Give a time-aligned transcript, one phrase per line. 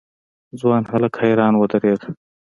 [0.59, 2.01] ځوان هک حيران ودرېد.